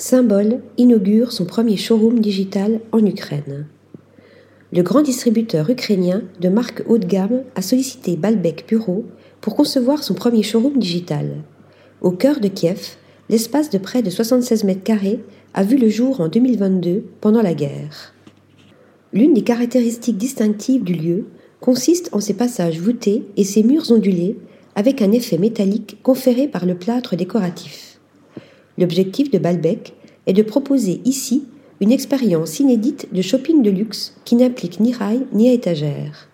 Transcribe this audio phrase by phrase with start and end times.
[0.00, 3.66] Symbol inaugure son premier showroom digital en Ukraine.
[4.72, 9.06] Le grand distributeur ukrainien de marque haut de gamme a sollicité Balbec Bureau
[9.40, 11.42] pour concevoir son premier showroom digital.
[12.00, 12.94] Au cœur de Kiev,
[13.28, 15.18] l'espace de près de 76 mètres carrés
[15.52, 18.14] a vu le jour en 2022 pendant la guerre.
[19.12, 21.26] L'une des caractéristiques distinctives du lieu
[21.58, 24.38] consiste en ses passages voûtés et ses murs ondulés
[24.76, 27.87] avec un effet métallique conféré par le plâtre décoratif.
[28.78, 29.94] L'objectif de Balbec
[30.26, 31.44] est de proposer ici
[31.80, 36.28] une expérience inédite de shopping de luxe qui n'implique ni rail ni étagère.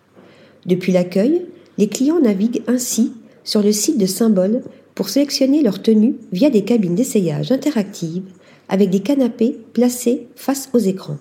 [0.66, 1.46] Depuis l'accueil,
[1.78, 3.12] les clients naviguent ainsi
[3.42, 4.62] sur le site de Symbole
[4.94, 8.24] pour sélectionner leur tenue via des cabines d'essayage interactives
[8.68, 11.18] avec des canapés placés face aux écrans.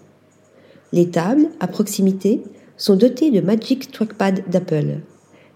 [0.91, 2.41] Les tables, à proximité,
[2.77, 4.99] sont dotées de Magic Trackpad d'Apple.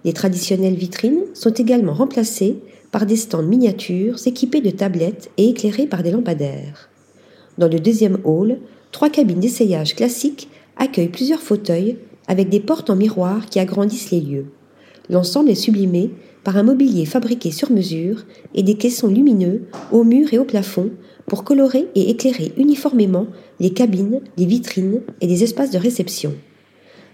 [0.03, 2.57] Les traditionnelles vitrines sont également remplacées
[2.91, 6.89] par des stands miniatures équipés de tablettes et éclairés par des lampadaires.
[7.57, 8.59] Dans le deuxième hall,
[8.91, 14.21] trois cabines d'essayage classiques accueillent plusieurs fauteuils avec des portes en miroir qui agrandissent les
[14.21, 14.45] lieux.
[15.09, 16.11] L'ensemble est sublimé
[16.43, 20.91] par un mobilier fabriqué sur mesure et des caissons lumineux aux murs et au plafond
[21.25, 23.27] pour colorer et éclairer uniformément
[23.59, 26.33] les cabines, les vitrines et les espaces de réception.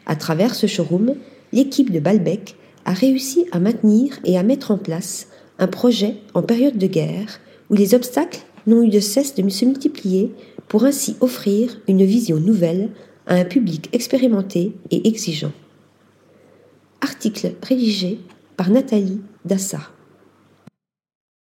[0.05, 1.15] À travers ce showroom,
[1.51, 5.27] l'équipe de Balbec a réussi à maintenir et à mettre en place
[5.59, 9.65] un projet en période de guerre où les obstacles n'ont eu de cesse de se
[9.65, 10.31] multiplier
[10.67, 12.91] pour ainsi offrir une vision nouvelle
[13.27, 15.51] à un public expérimenté et exigeant.
[17.01, 18.19] Article rédigé
[18.57, 19.79] par Nathalie Dassa.